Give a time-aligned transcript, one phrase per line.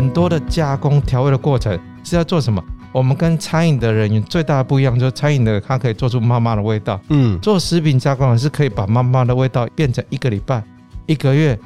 [0.00, 2.64] 很多的加工调味的过程是要做什么？
[2.90, 10.64] 我们跟餐饮的人员最大的不一样，就是餐饮的它可以做出妈妈的味道，嗯，做食品加工的是可以把妈妈的味道变成一个礼拜、
[11.04, 11.58] 一个月、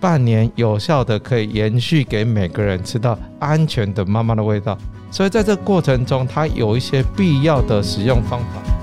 [0.00, 4.78] 半年有效的可以延续给每个人吃到安全的妈妈的味道。
[5.10, 8.73] 所以在这过程中，它有一些必要的使用方法。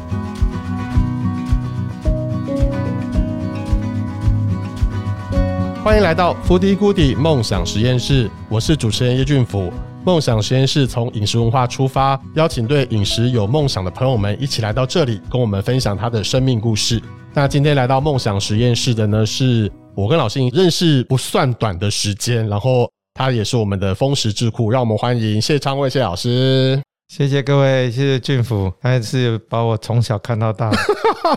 [5.83, 9.73] 欢迎来到 Foodie Goodie 梦想实验室，我是主持人叶俊福。
[10.05, 17.01] 梦想实验室从饮食文化出发，邀请对饮食有梦想的朋友们一起来到这里，跟我们分享他的生命故事。
[17.33, 26.79] 那今天来到梦想实验室的呢，是我跟老师认识不算短的时间，然后他也是我们的灃食智库，让我们欢迎谢昌卫谢老师。
[27.11, 30.71] 谢谢各位，谢谢俊福，还是把我从小看到大，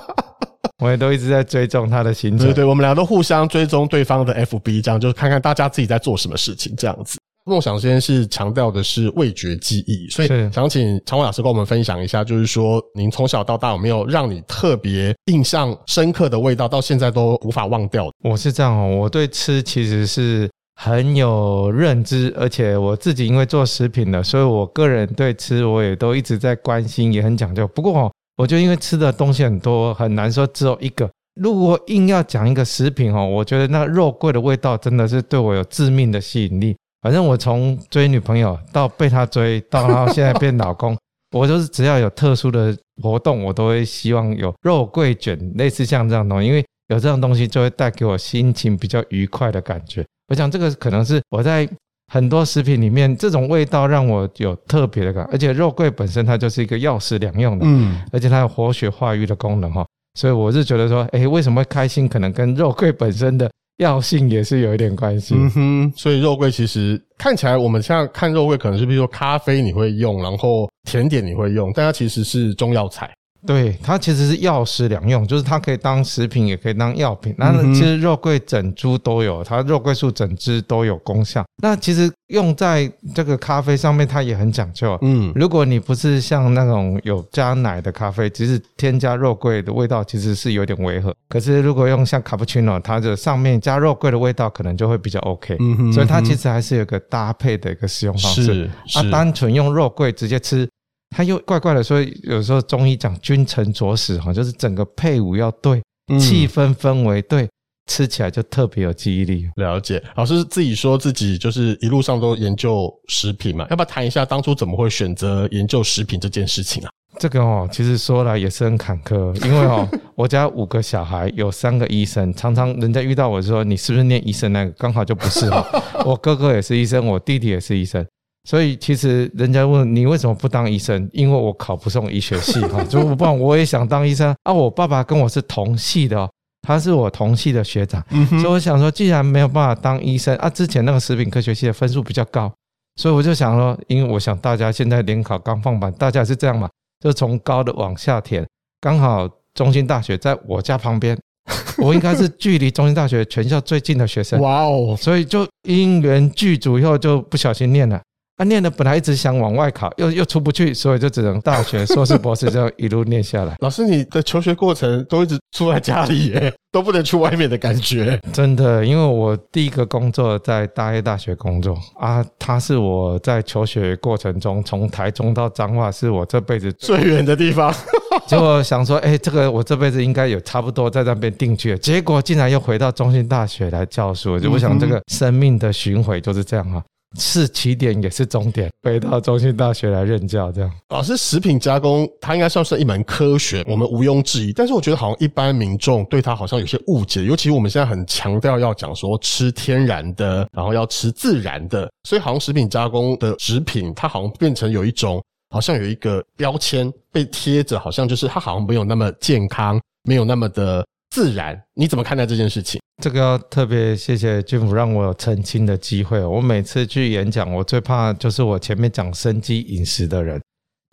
[0.78, 2.46] 我也都一直在追踪他的行程。
[2.46, 7.18] 对对，我们俩都互相追踪对方的 FB，这样就看看大家自己在做什么事情，这样子。
[7.46, 18.08] 梦想实验室强调的是味觉记忆，所以想请常伟老师跟我们分享一下，就是说您从小到大有没有让你特别印象深刻的味道，到现在都无法忘掉？
[18.22, 27.66] 我是这样哦，我对吃其实是很有认知，而且我自己因为做食品的，所以我个人对吃我也都一直在关心，也很讲究。
[27.68, 31.08] 不过哦，我就因为吃的东西很多，很难说只有一个。
[31.40, 36.76] 如果硬要讲一个食品哦，我觉得那肉桂的味道真的是对我有致命的吸引力。
[37.02, 40.96] 反正我从追女朋友到被她追，到然后现在变老公，
[41.36, 50.04] 我就是只要有特殊的活动，我都会希望有肉桂卷，类似像这样东西，因为有这样东西就会带给我心情比较愉快的感觉。
[50.28, 51.68] 我想这个可能是我在
[52.12, 62.08] 很多食品里面，这种味道让我有特别的感，而且肉桂本身它就是一个药食两用的，嗯，而且它有活血化瘀的功能哈，所以我是觉得说，哎，为什么会开心？
[62.08, 63.50] 可能跟肉桂本身的。
[63.78, 73.10] 药性也是有一点关系，嗯哼，所以肉桂其实看起来，我们现在看肉桂可能是比如说咖啡你会用，然后甜点你会用，但它其实是中药材。
[73.46, 77.34] 对，它其实是药食两用，就是它可以当食品，也可以当药品。
[77.36, 81.44] 那其实肉桂整株都有，它肉桂树整枝都有功效。
[81.62, 84.98] 那其实用在这个咖啡上面，它也很讲究。
[85.02, 91.14] 嗯，如果你不是像那种有加奶的咖啡，其实添加肉桂的味道其实是有点违和。
[91.28, 95.56] 可是如果用像卡布奇诺，它的上面加肉桂的味道可能就会比较 OK。
[95.60, 98.42] 嗯哼，所以它其实还是有个搭配的一个使用方式。
[98.44, 100.66] 是，是啊，单纯用肉桂直接吃。
[101.14, 105.80] 他又怪怪的，所以有时候中医讲君臣佐使哈，就是整个配伍要对，
[106.18, 107.48] 气氛氛围对，
[107.86, 109.48] 吃起来就特别有记忆力。
[109.56, 116.90] 了解，老师自己说自己就是一路上都研究食品嘛，要不要谈一下当初怎么会选择研究食品这件事情啊？
[117.20, 125.64] 这个哦，其实说来也是很坎坷，因为哦， 我家五个小孩有三个医生，常常人家遇到我说你是不是念医生那个，刚好就不是哈。
[126.04, 128.04] 我哥哥也是医生，我弟弟也是医生。
[128.44, 131.08] 所以其实人家问你为什么不当医生？
[131.12, 134.52] 因为我考不上医学系哈， 就不然我也想当医生啊。
[134.52, 142.52] 我爸爸跟我是同系的哦，他是我同系的学长，所以我想说，既然没有办法当医生啊，之前那个食品科学系的分数比较高，
[142.96, 146.68] 所以我就想说，因为我想大家现在联考刚放榜，大家是这样嘛，
[147.00, 148.46] 就从高的往下填，
[148.80, 151.18] 刚好中兴大学在我家旁边，
[151.78, 157.98] 我应该是距离中心大学全校最近的学生，哇哦，所以就因缘具足以后就不小心念了。
[158.36, 163.54] 他念的本来一直想往外考，又又出不去，所以就只能大学硕士、博士这样一路念下来。
[163.60, 168.18] 老师，你的求学过程都一直住在家里耶， 都不能去外面的感觉。
[168.32, 177.72] 真的，因为我第一个工作在大叶大学工作啊，他是我在求学过程中从台中到彰化，是我这辈子最远的地方。
[178.26, 184.40] 结果想说，哎，这个我这辈子应该有差不多在那边定居了，结果竟然又回到中兴大学来教书。
[184.40, 186.82] 就我想，这个生命的巡回就是这样哈。
[187.18, 190.70] 是起点也是终点，回到中心大学来任教，这样。
[190.88, 194.52] 老师，食品加工它应该算是一门科学，我们毋庸置疑。
[194.52, 210.84] 但是我觉得好像一般民众对它好像有些误解，尤其我们现在很强调要讲说吃天然的，然后要吃自然的，所以好像食品加工的食品，它好像变成有一种好像有一个标签被贴着，好像就是它好像没有那么健康，没有那么的。
[211.14, 212.80] 自然，你怎么看待这件事情？
[213.00, 216.20] 这个要特别谢谢君府让我有澄清的机会。
[216.20, 220.42] 我每次去演讲，我最怕就是我前面讲生机饮食的人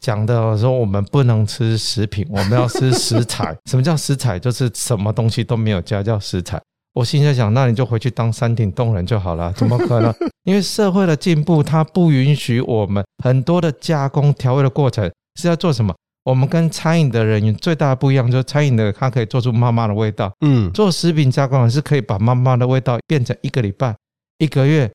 [0.04, 3.58] 讲的说我们不能吃食品，我们要吃食材。
[3.66, 4.38] 什么叫食材？
[4.38, 6.62] 就是什么东西都没有加叫食材。
[6.94, 9.52] 我心在想，那你就回去当山顶洞人就好了。
[9.54, 10.14] 怎么可能？
[10.46, 15.96] 因为社会的进步，它不允许我们很多的加工调味的过程是要做什么？
[16.24, 23.96] 我们跟餐饮的人员最大的不一样，就是餐饮的它可以做出妈妈的味道，嗯，做食品加工的是可以把妈妈的味道变成一个礼拜、
[24.38, 24.92] 一个月、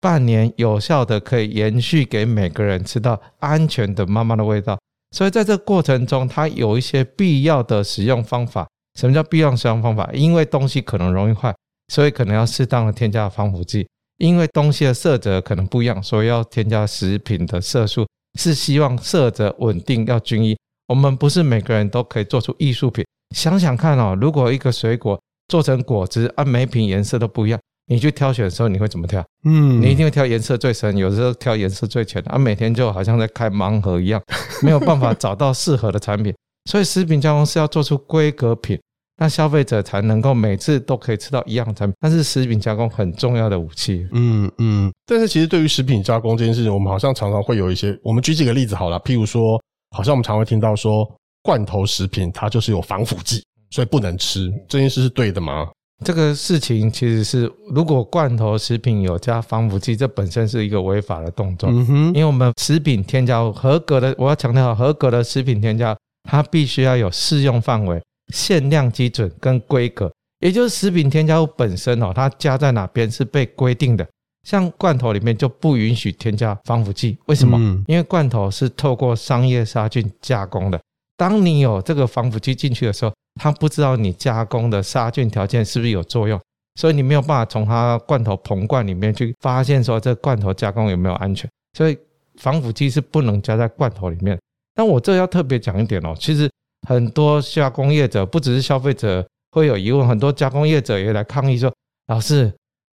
[0.00, 4.78] 半年有效的可以延续给每个人吃到安全的妈妈的味道。
[5.16, 8.66] 所以在这个过程中，它有一些必要的使用方法。
[8.98, 10.08] 什么叫必要使用方法？
[10.12, 11.54] 因为东西可能容易坏，
[11.92, 13.86] 所以可能要适当的添加防腐剂。
[14.18, 18.06] 因为东西的色泽可能不一样，所以要添加食品的色素，
[18.38, 20.56] 是希望色泽稳定要均一。
[20.86, 23.04] 我们不是每个人都可以做出艺术品。
[23.34, 29.24] 想想看哦，如果一个水果做成果汁，啊，每瓶颜色都不一样，你去挑选的时候，你会怎么挑？
[29.44, 34.22] 嗯，你一定会挑颜色最深，有时候挑颜色最浅的，啊，每天就好像在开盲盒一样，
[34.62, 36.34] 没有办法找到适合的产品。
[36.70, 38.78] 所以食品加工是要做出规格品。
[39.16, 44.04] 那消费者才能够每次都可以吃到一样的产品，但是食品加工很重要的武器。
[44.10, 49.62] 嗯嗯，但是其实对于食品加工这件事情，我们好像常常会有一些，我们举几个例子好了，譬如说，
[49.94, 51.08] 好像我们常会听到说，
[51.42, 55.68] 罐头食品它就是有防腐剂，所以不能吃，这件事是对的吗？
[56.04, 61.70] 这个事情其实是，如果罐头食品有加防腐剂，这本身是一个违法的动作。
[61.70, 65.96] 嗯哼，因为我们食品添加物合格的，我要强调，合格的食品添加，
[66.28, 68.02] 它必须要有适用范围。
[68.32, 70.10] 限量基准跟规格，
[70.40, 74.06] 也就是食品添加物本身哦，它加在哪边是被规定的。
[74.44, 77.58] 像罐头里面就不允许添加防腐剂，为什么？
[77.88, 80.80] 因为罐头是透过商业杀菌加工的。
[81.16, 86.40] 当你有这个防腐剂进去的时候，它不知道你加工的杀菌条件是不是有作用，
[86.76, 91.50] 所以你没有办法从它罐头膨罐里面去发现说这罐头加工有没有安全。
[91.76, 91.98] 所以
[92.36, 94.38] 防腐剂是不能加在罐头里面。
[94.74, 96.48] 但我这要特别讲一点哦，其实。
[96.86, 101.72] 很多加工业者不只是消费者会有疑问，很多加工业者也来抗议说
[102.08, 102.52] ：“老师，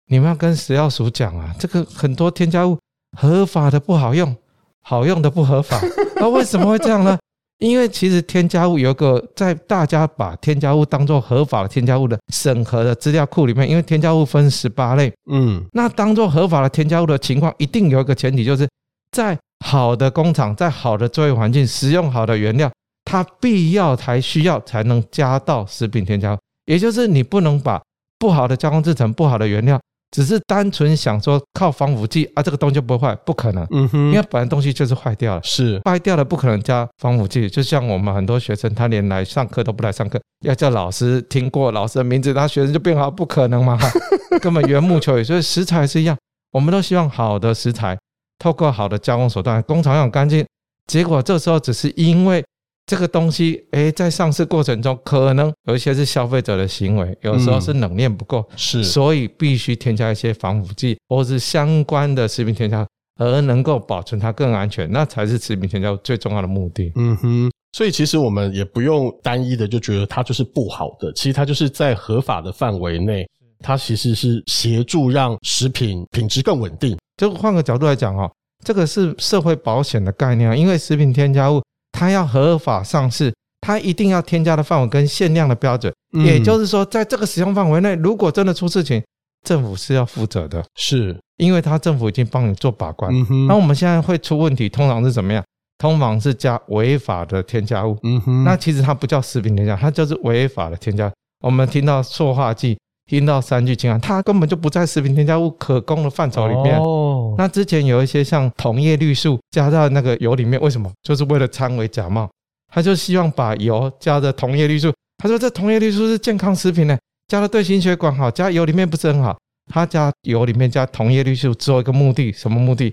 [0.08, 2.76] 你们要跟食药署讲啊，这个很多添加物
[3.16, 4.34] 合法的不好用，
[4.82, 5.78] 好用的不合法。
[6.16, 7.18] 那为什么会这样呢？
[7.58, 18.68] 因为其实添加物有一个在大家把添加物当做合法的添加物的审核的资料库里面，因为添加物分十八类，嗯，那当做合法的添加物的情况，一定有一个前提，就是
[19.10, 22.70] 在好的工厂，在好的作业环境，使用好的原料。”
[23.04, 27.80] 它必要才需要才能加到食品添加物，也就是你不能把
[28.18, 33.66] 不好的加工制成、不好的原料，只是单纯想说靠防腐剂啊，这个东西就不会坏，不可能。
[33.70, 37.48] 嗯哼，因为本来东西就是坏掉了，是坏掉了，不可能加防腐剂。
[37.48, 43.78] 就像我们很多学生，他连来上课都不来上课，要叫老师听过老师的名字，他学生就变好，不可能嘛，
[44.40, 45.24] 根本缘木求鱼。
[45.24, 46.16] 所以食材是一样，
[46.52, 47.98] 我们都希望好的食材，
[48.38, 50.44] 透过好的加工手段，工厂要干净。
[50.86, 52.42] 结果这时候只是因为。
[52.88, 62.86] 这个东西，诶，在上市过程中，可能有一些是消费者的行为，有时候是冷链不够，是，所以必须添加一些防腐剂或是相关的食品添加，
[63.20, 66.90] 而能够保存它更安全，那才是食品添加最重要的目的。
[66.96, 76.96] 嗯哼，所以其实我们也不用单一的就觉得它就是不好的，其实它就是在合法的范围内，它其实是协助让食品品质更稳定。
[77.18, 78.32] 就换个角度来讲哦，
[78.64, 81.60] 这个是社会保险的概念，因为食品添加物。
[81.98, 89.02] 它要合法上市，它一定要添加的范围跟限量的标准，也就是说，在这个使用范围内，如果真的出事情，
[89.44, 93.12] 政府是要负责的，是因为它政府已经帮你做把关。
[93.48, 95.44] 那我们现在会出问题，通常是怎么样？
[95.78, 97.96] 通常是加违法的添加物。
[98.02, 101.12] 嗯哼，那其实它不叫食品添加，它就是违法的添加。
[101.40, 102.78] 我们听到塑化剂。
[103.08, 106.78] 听到三聚氰胺，它根本就不在食品添加物可供的范畴里面。
[106.78, 110.92] 哦，那之前有一些像铜叶绿素加到那个油里面，为什么？
[111.02, 112.28] 就是为了掺为假冒。
[112.70, 116.98] 他就希望把油加的铜叶绿素，他说这铜叶绿素是健康食品呢，
[117.28, 119.38] 加了对心血管好，加油里面不是很好。
[119.72, 122.92] 他加油里面加铜叶绿素只有一个目的，什么目的？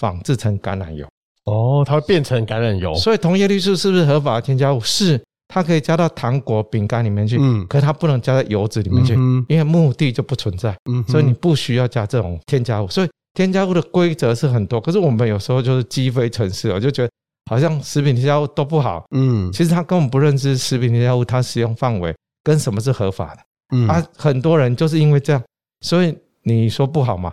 [0.00, 1.06] 仿制成橄榄油。
[1.44, 2.94] 哦，它会变成橄榄油。
[2.94, 4.80] 所以铜叶绿素是不是合法的添加物？
[4.80, 5.22] 是。
[5.52, 12.88] 它可以加到糖果、饼干里面去，嗯，可是它不能加在油脂里面去，嗯，因为目的就不存在，嗯，所以你不需要加这种添加物。
[12.88, 17.10] 所以添加物的规则是很多，可是我们有时候就是鸡飞城市，我就觉得
[17.50, 23.40] 好像食品添加物都不好，嗯，其实他根本不认知食品添加物它使用范围跟什么是合法的，
[23.76, 25.42] 嗯，啊，很多人就是因为这样，
[25.82, 27.30] 所以你说不好嘛？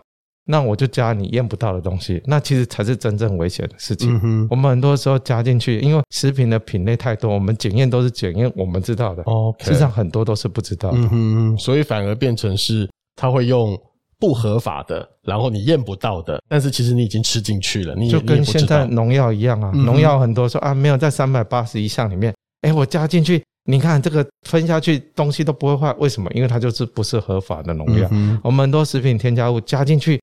[0.52, 4.20] 那我就加你验不到的东西，那其实才是真正危险的事情。
[4.24, 9.22] 嗯，我们很多时候加进去，因为食品的品类太多，我们检验都是检验我们知道的。
[9.28, 10.98] 哦实际上很多都是不知道的。
[10.98, 13.80] 嗯哼，所以反而变成是他会用
[14.18, 17.94] 不合法的，然后你验不到的，但是其实你已经吃进去了。
[17.94, 26.28] 你就跟现在农药一样啊，农药很多说啊，没有在三百八十一项里面，哎，我加进去，你看这个分下去东西都不会坏，为什么？
[26.34, 28.10] 因为它就是不是合法的农药。
[28.12, 30.20] 嗯，我们很多食品添加物加进去。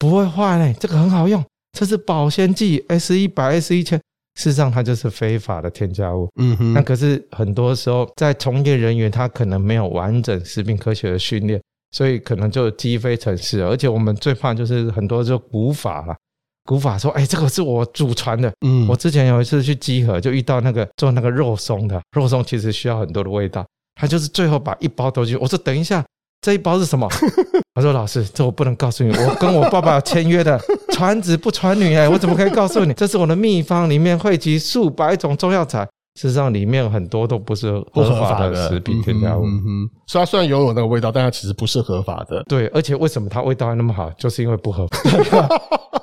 [0.00, 1.44] 不会坏嘞，这个很好用，
[1.78, 3.98] 这是保鲜剂 S 一百 S 一千，
[4.34, 6.26] 事实上它就是非法的添加物。
[6.40, 13.60] 嗯哼，那可是很多时候在从业人员他可能没有完整食品科学的训练，所以可能就鸡飞成市。
[13.62, 16.16] 而且我们最怕就是很多就古法了，
[16.64, 18.50] 古法说，哎，这个是我祖传的。
[18.66, 23.66] 嗯，我之前有一次去集合，就遇到那个做那个肉松的，肉松其实需要很多的味道，
[23.96, 25.36] 他就是最后把一包都去。
[25.36, 26.02] 我说等一下，
[26.40, 27.08] 这一包是什么？
[27.76, 30.58] 我说老师，这我不能告诉你，我跟我爸爸签约的，
[30.92, 32.92] 传子不传女，哎，我怎么可以告诉你？
[32.94, 35.86] 这是我的秘方，里面汇集数百种中药材。
[36.20, 39.44] 事实上，里面很多都不是合法的食品添加物。
[39.44, 42.42] 嗯哼，它虽然有有那个味道，但它其实不是合法的。
[42.48, 45.48] 对，而且为什么它味道还那么好，就是因为不合法。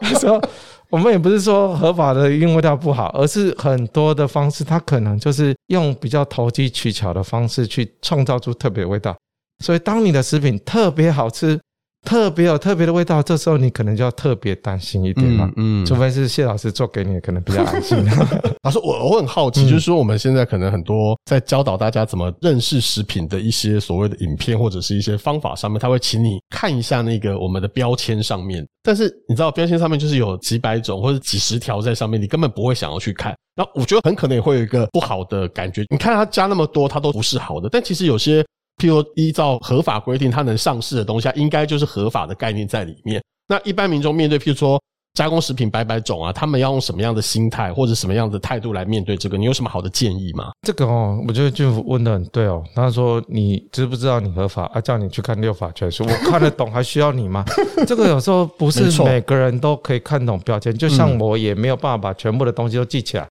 [0.19, 0.41] 说
[0.89, 9.13] 我们也不是说合法的因为味道不好，而是很多的方式，它可能就是用比较投机取巧的方式去创造出特别的味道。
[9.63, 11.59] 所以，当你的食品特别好吃。
[12.05, 15.45] 特别有特别的味道，这时候你可能就要特别担心一点了。
[15.57, 17.97] 嗯，嗯，除非是谢老师做给你，可能比较安心。
[18.63, 28.65] 老师，我我很好奇，就是说我们现在可能很多在教导大家怎么认识食品的一些所谓的影片或者是一些方法上面，他会请你看一下那个我们的标签上面。
[28.81, 33.35] 但是你知道标签上面就是有几百种或者几十条在上面，你根本不会想要去看。
[33.53, 35.83] 那我觉得很可能也会有一个不好的感觉。
[35.89, 37.67] 你看他加那么多，它都不是好的。
[37.69, 38.45] 但其实有些。
[38.77, 43.21] 譬如依照合法规定，它能上市的东西，应该就是合法的概念在里面。
[43.47, 44.79] 那一般民众面对，譬如说
[45.13, 49.35] 加工食品百百种啊，他们要用什么样的心态或者什么样的态度来面对这个？
[49.35, 50.51] 你有什么好的建议吗？
[50.61, 52.63] 这个哦，我觉得俊福问的很对哦。
[52.75, 54.65] 他说：“你知不知道你合法？
[54.65, 57.43] 啊，叫你去看六法全书，我看得懂，还需要你吗？”
[57.87, 63.27] 这个有时候不是每个人都可以看懂标签，就像我也没有办法把全部的东西都记起来，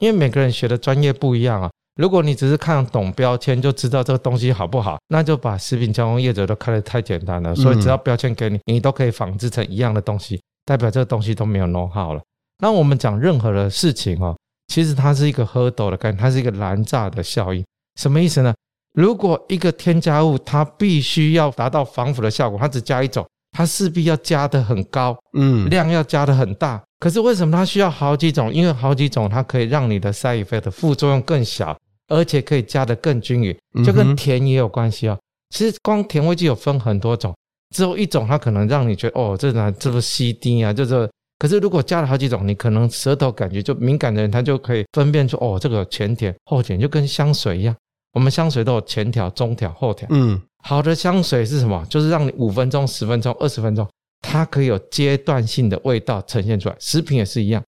[0.00, 1.70] 因为每个人学的专业不一样啊。
[2.00, 7.54] 如果你只是看懂标签就知道这个东西好不好，那就把食品加工业者都看得太简单了。
[7.54, 12.22] 所以只要标签给你，你都可以仿制成一样的东西，代表这个东西都没有 know how 了。
[12.62, 14.34] 那我们讲任何的事情哦，
[14.68, 17.62] 其实它是一个 hurdle 的概念，它是一个拦炸的效应。
[18.00, 18.54] 什么意思呢？
[18.94, 26.82] 如果一个添加物它必须要达到防腐的效果，它只加一种，它势必要加的很高，嗯，量要加的很大。
[26.98, 28.50] 可是为什么它需要好几种？
[28.52, 31.76] 因为好几种它可以让你的 side effect 的副作用更小。
[32.10, 35.18] 而且可以加得更均匀，就跟甜也有关系哦。
[35.48, 37.34] 其实光甜味剂有分很多种，
[37.74, 40.72] 只有一种它可能让你觉得哦，这哪这不 CD 啊？
[40.72, 47.74] 就是，可是如果加了好几种，你可能舌头感觉就敏感的人，他就可以分辨出哦，这个前甜后甜，就跟香水一样。
[48.12, 50.06] 我们香水都有前调、中调、后调。
[50.10, 51.84] 嗯，好的香水是什么？
[51.88, 53.88] 就是让你五分钟、十分钟、二十分钟，
[54.20, 56.76] 它可以有阶段性的味道呈现出来。
[56.80, 57.62] 食品也是一样。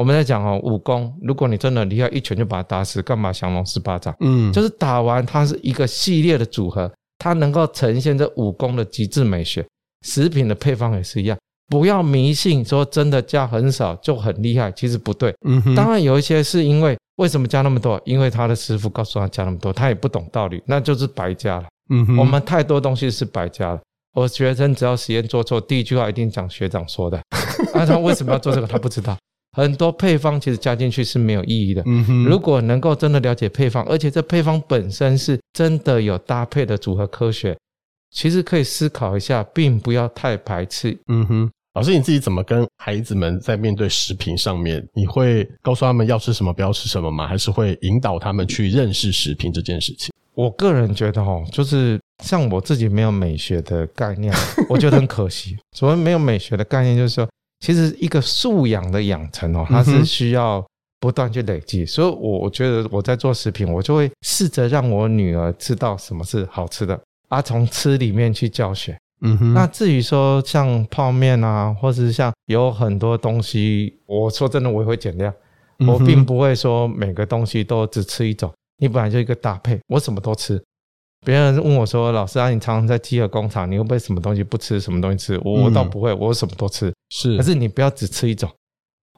[0.00, 4.16] 我们在讲哦，武功，如果你真的厉害，一拳就把他打死，干嘛降龙十八掌？
[4.20, 9.62] 嗯，就是打完它是一个系列的组合，它能够呈现这武功的极致美学。
[10.06, 11.36] 食品的配方也是一样，
[11.68, 15.34] 不要迷信说真的加很少就很厉害，其实不对。
[15.46, 18.00] 嗯哼，当然有一些是因为为什么加那么多？
[18.06, 21.66] 因为他的师傅告诉他加那么多，他也不懂道理，那就是白加了。
[21.90, 23.80] 嗯哼，我们太多东西是白加了。
[24.14, 27.20] 我学生只要实验做错，第一句话一定讲学长说的。
[27.74, 28.66] 那 他为什么要做这个？
[28.66, 29.14] 他不知道。
[29.52, 31.82] 很多配方其实加进去是没有意义的。
[31.86, 37.56] 嗯哼，如果能够真的了解配方，而且这配方本身是真的有搭配的组合科学，
[38.10, 40.96] 其实可以思考一下，并不要太排斥。
[41.08, 47.26] 嗯哼，老师你自己怎么跟孩子们在面对食品上面，你会告诉他们要吃什么，不要吃什么吗？
[47.26, 50.12] 还是会引导他们去认识食品这件事情？
[50.34, 54.32] 我个人觉得哈，就是像我自己没有美学的概念，
[54.68, 55.56] 我觉得很可惜。
[55.76, 57.28] 所谓没有美学的概念，就是说。
[57.60, 60.64] 其实一个素养的养成哦，它是需要
[60.98, 66.98] 不断去累积，所以我觉得我在做食品，我就会试着让我女儿知道什么是好吃的，
[67.28, 68.98] 啊，从吃里面去教学。
[69.22, 69.54] 嗯哼。
[69.54, 75.32] 那至于说像泡面啊，或是像有很多东西，我说真的，我也会减量，
[75.86, 78.50] 我并不会说每个东西都只吃一种。
[78.78, 80.62] 你本来就一个搭配，我什么都吃。
[81.24, 86.92] 别人问我说：“老师啊，你常常在饥饿工厂，你会不会什么东西不吃，什么东西吃？”我我倒不会，我什么都吃。
[87.10, 88.50] 是，可是你不要只吃一种。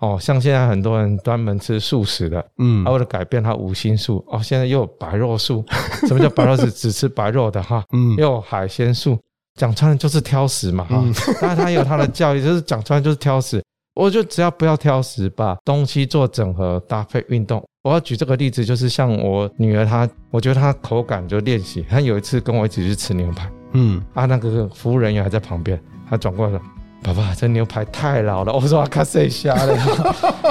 [0.01, 5.65] 哦，像现在很多人专门吃素食的，嗯，为了改变他五辛素，哦，现在又有白肉素。
[6.09, 6.67] 什么叫白肉素？
[6.67, 9.17] 只吃白肉的哈，嗯，又有海鲜素。
[9.61, 11.05] 讲穿了就是挑食嘛，哈。
[11.41, 13.63] 当然他有他的教育，就是讲穿了就是挑食。
[13.95, 17.63] 我就只要不要挑食，把东西做整合搭配运动。
[17.83, 21.85] 我要举这个例子，就是像我女儿她，我觉得她口感就练习。
[21.91, 26.61] 她有一次跟我一起去吃牛排，嗯，啊，那个服务人员还在旁边，她转过来说
[27.03, 29.77] ：“爸爸，这牛排太老了。”我说：“卡谁瞎了？”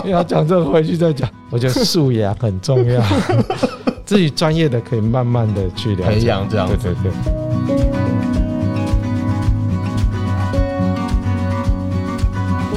[0.06, 1.28] 你 要讲这个回去再讲。
[1.50, 3.02] 我觉得素养很重要，
[4.06, 6.68] 自己专业的可以慢慢的去了解培养这样。
[6.68, 7.81] 对对对。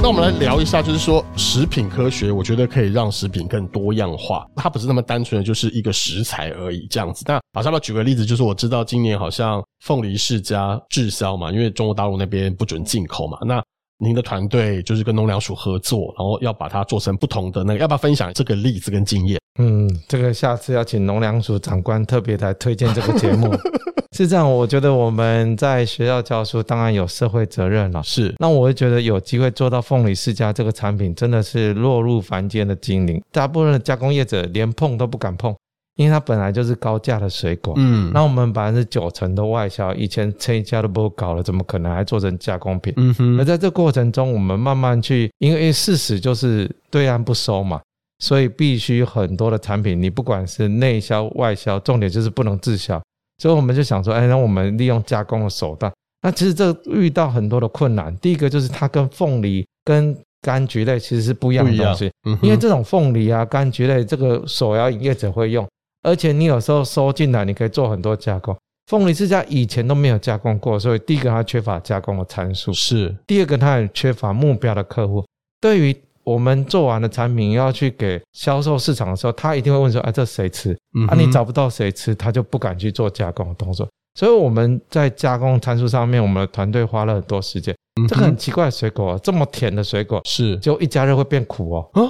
[0.04, 7.24] 那我们来聊一下，就是说食品科学，我觉得可以让食品更多样化，它不是那么单纯的就是一个食材而已这样子。
[7.26, 13.38] 那马上要举个例子，就是我知道今年好像凤梨世家滞销嘛，因为中国大陆那边不准进口嘛。
[13.46, 13.64] 那
[13.96, 19.40] 您的团队就是跟农粮署合作，然后要把它做成不同的那个，要不要分享这个例子跟经验？
[19.58, 23.52] 嗯，这个下次要请农粮署长官特别来推荐这个节目。
[24.16, 28.00] 是这样，我觉得我们在学校教书，当然有社会责任了。
[28.04, 33.20] 是，那我会觉得有机会做到凤梨世家这个产品，真的是落入凡间的精灵。
[33.32, 35.52] 大部分的加工业者连碰都不敢碰，
[35.96, 37.74] 因为它本来就是高价的水果。
[37.76, 42.94] 嗯，那我们百分之九成的外销，以前成家都不搞了，怎么可能还做成加工品？
[42.96, 43.40] 嗯哼。
[43.40, 47.80] 而在这过程中，我们慢慢去，因为事实就是对岸不收嘛，
[48.24, 52.98] 所以必须很多的产品，你不管是内销外销，重点就是不能滞销。
[53.36, 55.92] 所以我们就想说，哎，那我们利用加工的手段。
[56.22, 58.16] 那其实这遇到很多的困难。
[58.16, 62.10] 第一个就是它跟凤梨、跟柑橘类其实是不一样的东西。
[62.40, 65.68] 因为这种凤梨啊、柑橘类，这个手摇饮业者会用，
[66.02, 68.56] 而且你有时候收进来，你可以做很多加工。
[68.86, 73.14] 凤梨世家以前都没有加工过，所以第一个它缺乏加工的参数，是。
[73.26, 75.22] 第二个它也缺乏目标的客户。
[75.60, 80.76] 对于我们做完的产品要去给销售市场的时候，他一定会问说：“哎，这谁吃？”
[81.08, 83.88] 啊，你找不到谁吃，他就不敢去做加工的动作。
[84.18, 87.74] 所以我们在加工参数上面，我们的团队花了很多时间。
[88.08, 91.90] 这个很奇怪的水果，这么甜的水果，是就一加热会变苦哦。
[91.92, 92.02] 啊，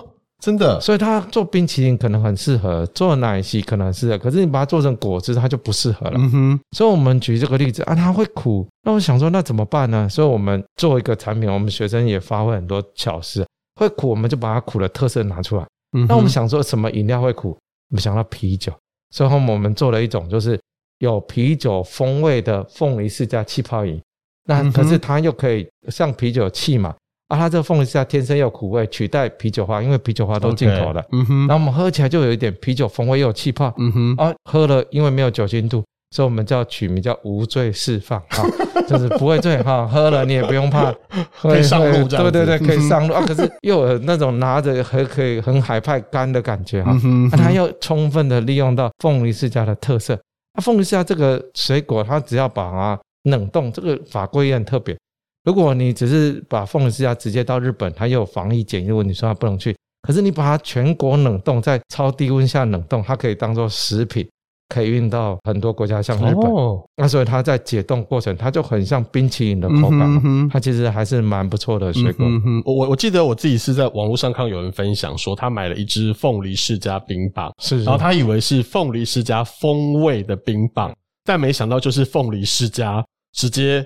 [0.43, 0.81] 真的。
[0.81, 6.19] 所以它做冰淇淋可能很适合，做奶昔可能很适合，可是你把它做成果汁，它就不适合了。
[6.19, 6.61] 嗯哼。
[6.77, 8.67] 所以我们举这个例子啊，它会苦。
[8.83, 10.09] 那我想说，那怎么办呢？
[10.09, 13.45] 所以我们做一个产品，我们学生也发挥很多巧思。
[13.77, 15.67] 会苦，我们就把它苦的特色拿出来。
[16.09, 17.51] 那我们想说什么饮料会苦？
[17.91, 18.73] 我们想到啤酒，
[19.11, 20.59] 所以后我们做了一种就是
[20.99, 24.01] 有啤酒风味的凤梨世家气泡饮。
[24.47, 26.95] 那可是它又可以像啤酒气嘛？
[27.29, 31.05] 啊，它这个凤梨世家天生有苦味，取代啤酒花，因为啤酒花都进口的。
[31.13, 31.39] 嗯哼。
[31.47, 33.73] 然后我们喝起来就有一点啤酒风味，又有气泡。
[33.79, 34.15] 嗯哼。
[34.17, 35.83] 啊，喝了因为没有酒精度。
[36.15, 38.47] 所以我们叫取名叫无罪释放 哈，
[38.87, 40.95] 就是不会醉哈，喝了你也不用怕，
[41.43, 43.21] 可以上路，对对对，可以上路啊。
[43.27, 46.97] 可是又有那种拿着还可以很海派干的感觉哈，
[47.33, 50.17] 那它又充分的利用到凤梨世家的特色。
[50.57, 54.97] 那凤梨世家这个水果，它只要把它冷冻，这个法规也很特别。
[55.43, 59.77] 如果你只是把凤梨世家直接到日本，它又有防疫检疫问题，说它不能去。
[60.07, 64.25] 可是你把它全国冷冻，在超低温下冷冻，它可以当做食品。
[64.69, 66.51] 可以运到很多国家，像日本，
[66.97, 72.27] 那所以它在解冻过程，它就很像冰淇淋的口感，它其实还是蛮不错的水果。
[72.65, 83.85] 我我记得我自己是在网络上看有人分享说，他买了一支凤梨世家冰棒，是，然后他以为是凤梨世家风味的冰棒，但没想到就是凤梨世家直接。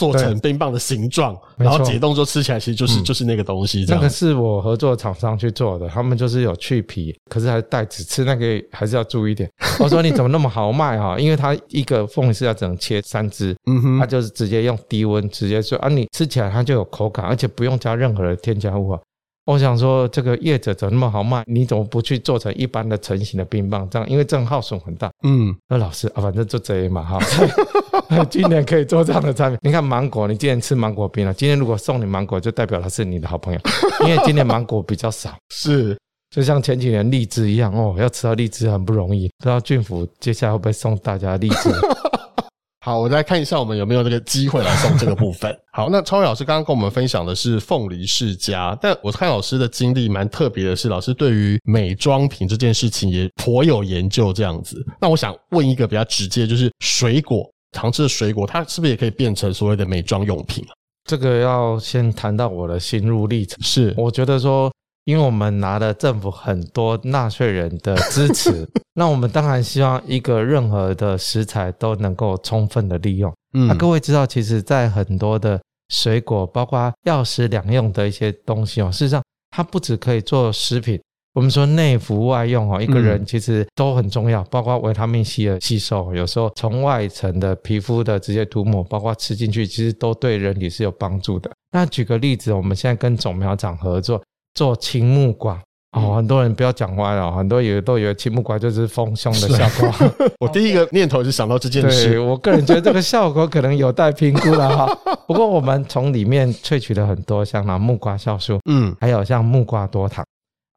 [0.00, 3.84] 做成冰棒的形状，然后解冻之后吃起来，其实就是、嗯、就是那个东西。
[3.84, 9.50] 这个是我合作的厂商去做的，他们就是有去皮，可是还是带籽，吃那个还是要注意一点。
[9.78, 11.18] 我说你怎么那么豪迈哈？
[11.18, 19.00] 因为它一个凤梨是要只能切三只，嗯哼，它就是直接用低温直接做啊，你吃起来它就有口感，而且不用加任何的添加物啊。
[19.46, 21.42] 我想说，这个业者怎么那么豪迈？
[21.46, 23.88] 你怎么不去做成一般的成型的冰棒？
[23.90, 25.10] 这样，因为这样耗损很大。
[25.24, 27.18] 嗯，那老师啊，反正就这样嘛哈。
[28.28, 29.58] 今年可以做这样的产品。
[29.62, 31.32] 你看芒果，你今年吃芒果冰了。
[31.32, 33.60] 今天如果送你芒果，就代表他是你的好朋友，
[34.06, 35.36] 因为今年芒果比较少。
[35.54, 35.96] 是，
[36.30, 39.28] 就像前几年荔枝一样哦，要吃到荔枝很不容易。
[39.38, 41.70] 不知道俊福接下来会不会送大家荔枝？
[42.82, 45.54] 好，我再看一下我们有没有这个机会来送这个部分。
[45.70, 54.82] 好，那超越老师刚刚跟我们分享的是凤梨世家，但我看老师的经历蛮特别的是，老师对于美妆品这件事情也颇有研究这样子。
[54.98, 60.72] 那我想问一个比较直接，就是水果，常吃的水果，它是不是也可以变成所谓的美妆用品啊？
[61.04, 63.58] 这个要先谈到我的心路历程。
[63.62, 64.70] 是，我觉得说。
[65.04, 73.32] 因为我们拿了政府很多纳税人的支持， 那我们当然希望一个任何的食材都能够充分的利用。
[73.54, 81.00] 嗯，那各位知道，其实，在很多的水果，包括药食两用的一些东西哦，事实上，它不只可以做食品。
[81.34, 91.50] 我们说内服外用哦，一个人其实都很重要，包括维他命 C 的吸收，有时候从外层的皮肤的直接涂抹，包括吃进去，其实都对人体是有帮助的。
[91.72, 94.20] 那举个例子，我们现在跟种苗长合作。
[94.52, 95.62] 做青木瓜
[95.92, 100.10] 哦，很多人不要讲歪了，很多以为都以为青木瓜就是丰胸的效果。
[100.40, 102.18] 我第一个念头是想到这件事。
[102.18, 104.98] 我个人觉得这个效果可能有待评估了哈。
[105.28, 110.24] 不过我们从里面萃取了很多像那木瓜酵素，嗯，还有像木瓜多糖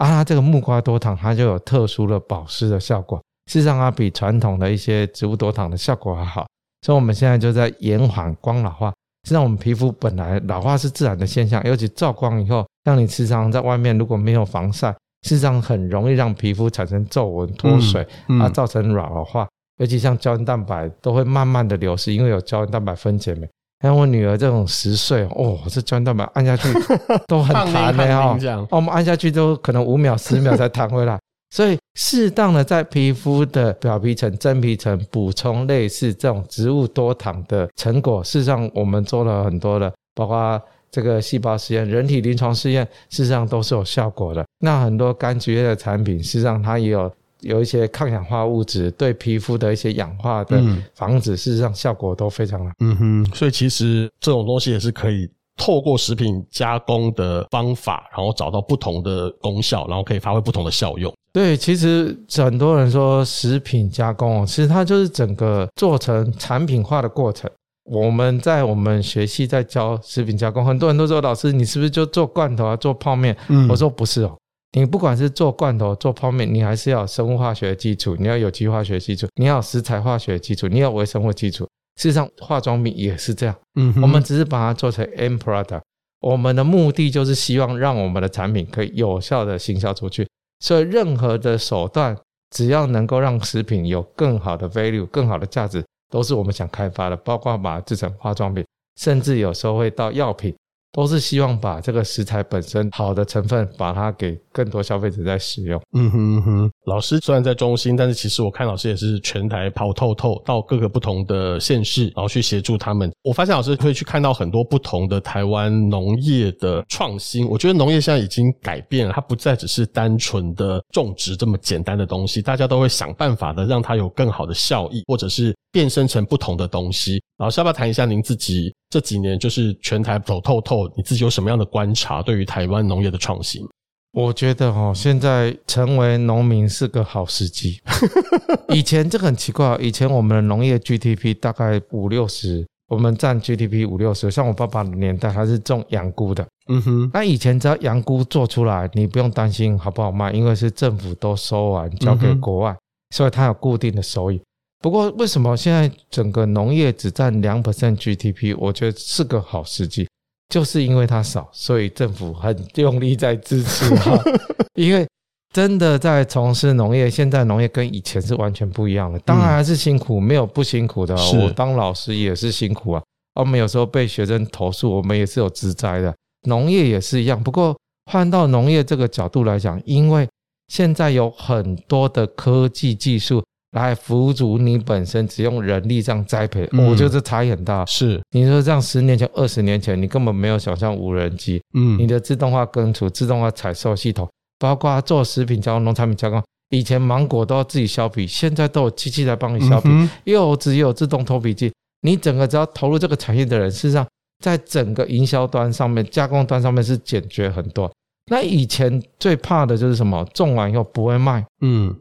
[0.03, 3.17] 啊，它这个木瓜多糖它就有特殊的保湿的效果，
[3.49, 6.45] 事实上它比传统的一些植物多糖的效果还好。
[6.81, 8.89] 所以我们现在就在延缓光老化，
[9.23, 19.47] 实际上我们皮肤本来老化是自然的现象，尤其照光以后，像你时常在外面如果没有防晒，事实上很容易让皮肤产生皱纹、脱水，嗯嗯、啊，造成老化。
[19.77, 23.49] 尤其像胶原蛋白都会慢慢的流失，因为有胶原蛋白分解酶。
[23.83, 26.69] 像我女儿这种十岁哦，这胶原蛋白按下去
[27.27, 31.19] 都很弹的哈，哦，我们按下去都可能五秒、十秒才弹回来。
[31.51, 44.43] 所以适当的在皮肤的表皮层、真皮层补充类似这种植物多糖的成果，事实上我们做了很多的，包括这个细胞实验、人体临床试验，事实上都是有效果的。
[44.59, 47.11] 那很多柑橘类的产品，事实上它也有。
[47.43, 50.61] 有一些抗氧化物质对皮肤的一些氧化的
[50.95, 52.71] 防止，事实上效果都非常好。
[52.79, 61.13] 嗯哼，所以其实这种东西也是可以透过食品加工的方法，然后找到不同的功效，然后可以发挥不同的效用。
[61.31, 67.49] 对，其实很多人说食品加工，其实它就是整个做成产品化的过程。
[67.85, 73.35] 我们在我们学系在教食品加工，很多人都说老师，你是不是就做罐头啊，做泡面？
[73.49, 74.37] 嗯，我说不是哦。
[74.75, 81.63] 你不管是做罐头、做泡面，你还是要有生物化学的基础，你要有机化学基础，你要有食材化学基础，你要有微生物基础。
[82.01, 83.55] 事实上，化妆品也是这样。
[83.75, 85.81] 嗯，我们只是把它做成 end product，
[86.21, 90.27] 我们的目的就是希望让我们的产品可以有效的行销出去。
[90.59, 92.17] 所以，任何的手段，
[92.49, 97.17] 只要能够让食品有更好的 value、更好的价值，都是我们想开发的。
[97.17, 98.65] 包括把它制成化妆品，
[98.99, 100.55] 甚至有时候会到药品。
[100.93, 105.81] 都是希望把这个食材本身好的成分，把它给更多消费者在使用。
[105.93, 113.11] 嗯哼哼，老师虽然在中心，但是其实我看老师也是全台跑透透，到各个不同的县市，然后去协助他们。
[113.23, 117.49] 我发现老师会去看到很多不同的台湾农业的创新。
[117.49, 127.19] 我觉得农业现在已经改变了，它不再只是单纯的种植这么简单的东西，大家都会想办法的让它有更好的效益，或者是变身成不同的东西。
[127.39, 130.87] 老师要不要谈一下您自己这几年就是全台走透透？
[130.95, 132.21] 你自己有什么样的观察？
[132.21, 133.67] 对于台湾农业的创新，
[134.11, 137.81] 我觉得哈，现在成为农民是个好时机。
[138.69, 144.29] 以前这个很奇怪，以前我们的农业 GDP 大概五六十，我们占 GDP 五六十。
[144.29, 146.45] 像我爸爸的年代，他是种洋菇的。
[146.67, 152.77] 嗯哼，那以前只要洋菇做出来，你不用担心好不好卖，因为是政府都收完交给国外，
[153.09, 154.39] 所以它有固定的收益。
[154.83, 158.53] 不过，为什么现在整个农业只占两 percent GDP？
[158.59, 160.05] 我觉得是个好时机，
[160.49, 164.21] 就是因为它少，所以政府很用力在支持哈。
[164.75, 165.07] 因为
[165.53, 169.17] 真的在从事农业，现在农业跟以前是完全不一样的。
[169.19, 171.15] 当然还是辛苦，没有不辛苦的。
[171.41, 173.01] 我当老师也是辛苦啊。
[173.35, 176.13] 我们有时候被学生投诉，我们也是有职灾的。
[176.45, 177.41] 农业也是一样。
[177.41, 177.73] 不过
[178.11, 180.27] 换到农业这个角度来讲，因为
[180.67, 183.41] 现在有很多的科技技术。
[183.73, 187.83] 来辅助你本身只用人力这样栽培，嗯、我觉得这差异很大。
[187.85, 199.89] 是你说这样十年前、二十年前，你根本没有想象无人机，嗯，你的自动化耕除、自动化采收系统，包括做食品加工、农产品加工，以前芒果都要自己削皮，现在都有机器来帮你削皮，
[200.25, 204.05] 又只有自动脱皮机，你整个只要投入这个产业的人，事实上
[204.43, 207.91] 在整个营销端上面、加工端上面是解决很多。
[208.29, 210.23] 那以前最怕的就是什么？
[210.31, 211.95] 种完以后不会卖，嗯。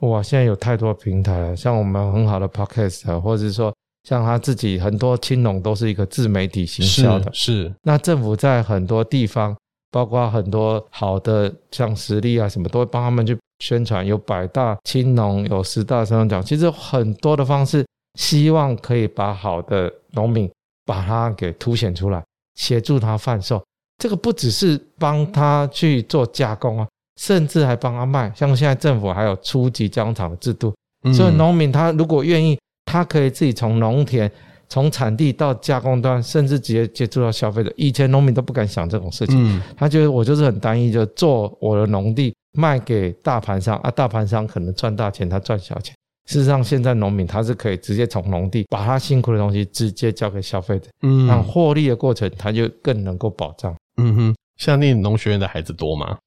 [0.00, 7.32] 哇，现在有太多平台了，像我们很好的 Podcast，或者是说像他自己很多青农都是一个自媒体行销的。
[7.32, 7.64] 是。
[7.64, 9.56] 是那政府在很多地方，
[9.90, 14.06] 包括很多好的像实力啊什么，都会帮他们去宣传。
[14.06, 17.84] 有百大青农，有十大生产奖，其实很多的方式，
[18.18, 20.48] 希望可以把好的农民
[20.86, 22.22] 把它给凸显出来，
[22.54, 23.60] 协助他贩售。
[24.00, 26.86] 这个不只是帮他去做加工啊。
[27.18, 30.72] 甚至还帮他卖，像现在政府还有初级加工厂的制度，
[31.12, 34.30] 所以农民他如果愿意，他可以自己从农田、
[34.68, 37.72] 从产地到加工端，甚至直接接触到消费者。
[37.76, 45.94] 以前农民都不敢想这种事情，他觉得我就是很单一，就做我的农地卖给大盘商啊，大盘商可能赚大钱，他赚小钱。
[46.30, 53.74] 事实上，现在农民他是可以直接从农地把他辛苦的东西直接交给消费者，嗯，那获利的过程他就更能够保障。
[53.96, 56.18] 嗯哼，像念农学院的孩子多吗？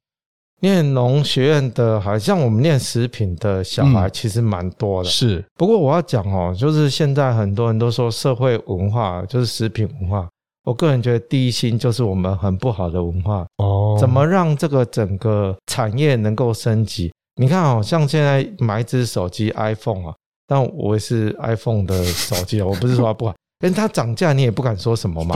[0.61, 5.09] 念农学院的，好像我们念食品的小孩其实蛮多的。
[5.09, 10.29] 嗯、是，不过我要讲哦，就是现在很多人都说社会文化就是食品文化，
[10.63, 13.97] 我个人觉得第一心就是我们很不好的文化哦。
[13.99, 17.11] 怎么让这个整个产业能够升级？
[17.37, 20.13] 你看哦，像现在买一支手机 iPhone 啊，
[20.45, 23.33] 但我也是 iPhone 的手机，我不是说它不好。
[23.61, 25.35] 跟它涨价，你也不敢说什么嘛。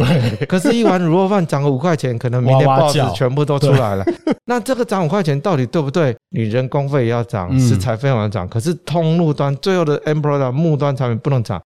[0.49, 4.03] 可是，一碗卤肉饭涨个五块钱，可能明天报纸全部都出来了。
[4.45, 6.15] 那这个涨五块钱到底对不对？
[6.31, 8.47] 你人工费也要涨，食材费用要涨。
[8.47, 11.61] 嗯、可是通路端最后的 end product 末端产品不能涨。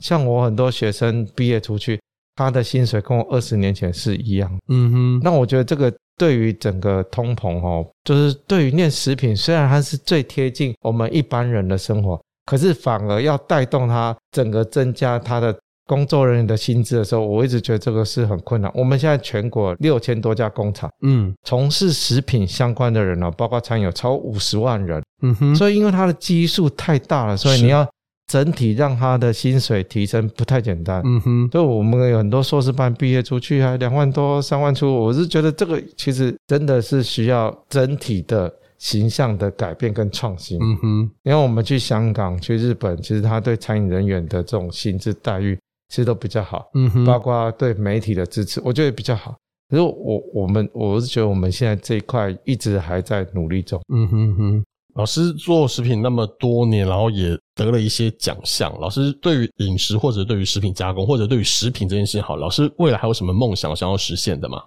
[0.00, 2.00] 像我很多学生毕业出去，
[2.34, 4.50] 他的薪水跟我二十年前是一样。
[4.68, 15.56] 嗯哼，那我觉得这个对于整个通膨哦，就是对于念食品，虽然它是最贴近我们一般人的生活，可是反而要带动它整个增加它的。
[15.86, 18.70] 工作人员的薪资的时候，我一直觉得这个是很困难。
[18.74, 27.86] 我们现在全国六千多家工厂，嗯，从事食品相关的人呢，包括餐饮有超五十万人，嗯哼，所以因为它的基数太大了，所以你要
[28.26, 31.48] 整体让他的薪水提升不太简单，嗯哼。
[31.52, 41.10] 所以我们有很多硕士班毕业出去还两万多、三万出，我是觉得这个其实真的是需要整体的形象的改变跟创新，嗯哼。
[41.24, 45.58] 因为我们去香港、去日本，其实他对餐饮人员的这种薪资待遇。
[45.94, 49.36] 其实都比较好，嗯哼，包括对媒体的支持，我觉得比较好。
[49.70, 54.64] 可是我我们我是觉得我们现在这一块一直还在努力中，嗯哼哼。
[54.96, 58.76] 老师做食品那么多年，然后也得了一些奖项。
[58.80, 64.60] 老师对于饮食或者对于食品加工或者对于食品这件事，好，老师未来还有什么梦想想要实现的吗？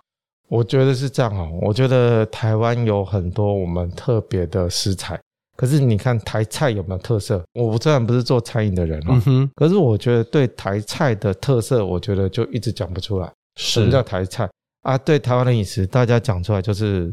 [0.47, 5.19] 我觉得是这样哦，我觉得台湾有很多我们特别的食材。
[5.57, 7.43] 可是你看台菜有没有特色？
[7.55, 9.21] 我虽然不是做餐饮的人啊，
[9.55, 13.29] 可是我觉得对台菜的特色，我觉得就一直讲不出来。
[13.55, 14.47] 什么叫台菜
[14.83, 14.95] 啊？
[14.99, 17.11] 对台湾的饮食，大家讲出来就是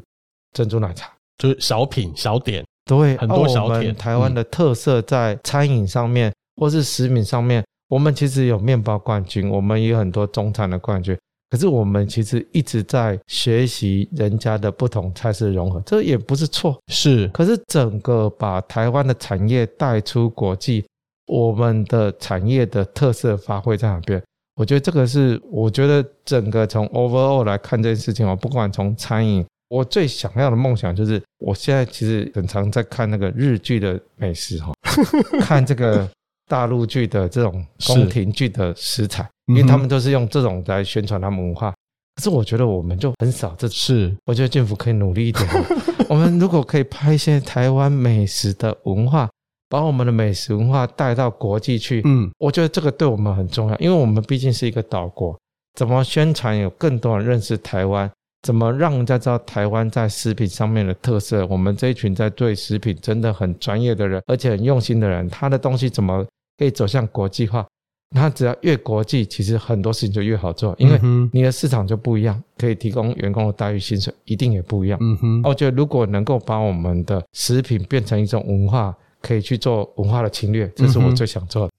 [0.52, 3.94] 珍珠奶茶，就是小品小点，对，很多小点。
[3.94, 11.16] 台湾的特色在餐饮上面，或是食品上面，我们其实有面包冠军，我们也有很多中餐的冠军。
[11.50, 16.76] 可是我们其实一直在学习人家的不同菜式融合，这也不是错。
[16.88, 20.84] 是，可是整个把台湾的产业带出国际，
[21.26, 24.20] 我们的产业的特色发挥在哪边？
[24.56, 34.72] 我觉得这个是，我觉得整个从 overall 来看这件事情，我不管从餐饮，我最想要的梦想就是，我现在其实很常在看那个日剧的美食哈，
[35.40, 36.08] 看这个。
[36.46, 41.72] 大陆剧的这种宫廷剧的食材，因为他们都是用这种来宣传他们文化。
[42.16, 45.48] 可是我觉得我们就很少，这是我觉得政府可以努力一点。
[46.08, 49.28] 我们如果可以拍一些台湾美食的文化，
[49.68, 55.36] 把我们的美食文化带到国际去，嗯，我觉得这个对我们很重要，因为我们毕竟是一个岛国。
[55.74, 58.08] 怎么宣传有更多人认识台湾？
[58.44, 61.46] 怎么让人家知道台湾在食品上面的特色？
[61.46, 66.22] 我们这一群在对食品真的很专业的人，而且很用心的人，他的东西怎么
[66.58, 67.66] 可以走向国际化？
[68.10, 71.00] 他只要越国际，其实很多事情就越好做，因为
[71.32, 74.98] 你的市场就不一样，可以提供员工的待遇、薪水一定也不一样。
[75.00, 78.94] 嗯哼，我觉得如果能够把我们的食品变成一种文化。
[79.24, 81.72] 可以去做文化的侵略，这是我最想做的。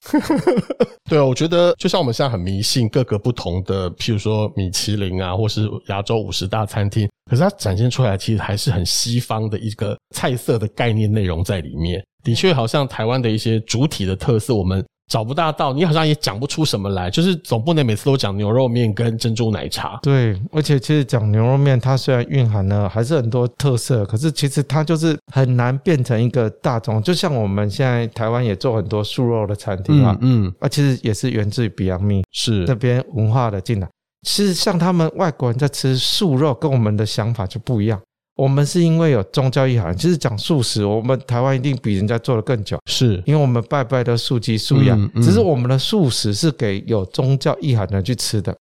[1.07, 12.03] 对啊，我觉得就像我们现在很迷信各个不同的，譬如说米其林啊，或是亚洲五十大餐厅，可是它展现出来其实还是很西方的一个菜色的概念内容在里面。
[12.23, 14.83] 的确，好像台湾的一些主体的特色，我们。
[15.07, 19.99] 找不大到，你好像也讲不出什么来，就是总不能每次都讲牛肉面跟珍珠奶茶。
[20.01, 27.01] 对，而且其实讲牛肉面，它虽然蕴含了还是很多特色，可是其实它就是很难变成一个大众。
[27.03, 33.87] 就像我们现在台湾也做很多素肉的餐厅嘛，嗯，啊，其实也是源自于 Beyond Meat，是这边文化的进来。
[34.27, 38.01] 其实像他们外国人在吃素肉，跟我们的想法就不一样。
[38.35, 43.21] 我们是因为有宗教意涵，其实讲素食，我们台湾一定比人家做的更久，是。
[43.25, 48.55] 因为我们拜拜的素鸡素鸭，嗯嗯、只是我们的素食是给有宗教意涵的人去吃的，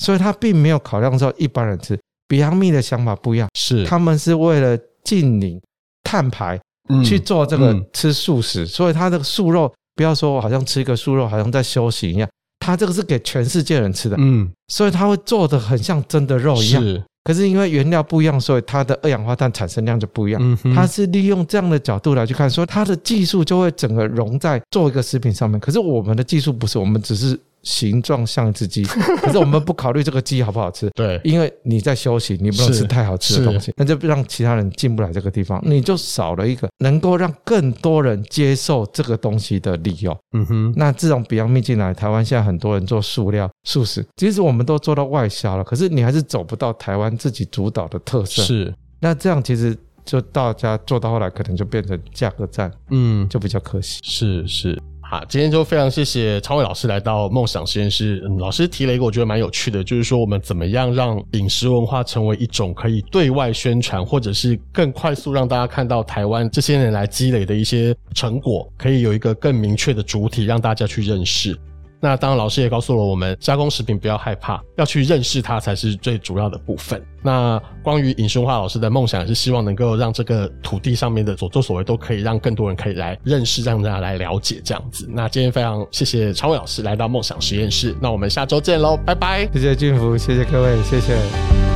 [0.00, 1.98] 所以他并没有考量到一般人吃。
[2.28, 3.84] Beyond Meat 的想法不一样，是。
[3.84, 5.60] 他们是为了净零
[6.02, 6.60] 碳排
[7.04, 16.82] 去做这个吃素食，所以他的素肉不要说我好像吃一个素肉好像在修行一样，他这个是给全世界人吃的，嗯，所以他会做得很像真的肉一样。
[17.26, 20.58] 是可是因为原料不一样，所以它的二氧化碳产生量就不一样。
[20.74, 25.58] 它是利用这样的角度来去看，说它的技术就会整个融在做一个食品上面。
[25.60, 27.38] 可是我们的技术不是，我们只是。
[27.62, 28.84] 形状像一只鸡，
[29.22, 40.16] 可是我们不考虑这个鸡好不好吃，对，因为你在休息，你不能吃太好吃的东西，那就让其他人进不来这个地方，你就少了一个能够让更多人接受这个东西的理由。
[40.32, 48.42] 嗯哼，那自从 Beyond Meat 进来，台湾现在很多人做塑料、素食，其实我们都做到外销了，可是你还是走不到台湾自己主导的特色。
[48.42, 54.00] 是，那这样其实就大家做到后来，可能就变成价格战，嗯，就比较可惜。
[54.02, 54.76] 是是。
[55.12, 58.22] 啊，今天就非常谢谢超伟老师来到梦想实验室。
[58.24, 71.54] 嗯，老师提了一个我觉得蛮有趣的，就是说我们怎么样让饮食文化成为一种可以对外宣传，或者是更快速让大家看到台湾这些年来积累的一些成果，可以有一个更明确的主体让大家去认识。
[72.02, 77.00] 那当然，老师也告诉了我们，加工食品不要害怕，要去认识它才是最主要的部分。
[77.22, 85.08] 那关于尹雄华老师的梦想，是希望能够让这个土地上面的所作所为，都可以让更多人可以来认识，让大家来了解这样子。
[85.08, 89.48] 那今天非常谢谢超伟老师来到梦想实验室，那我们下周见喽，拜拜。
[89.54, 91.71] 谢谢俊福，谢谢各位，谢谢。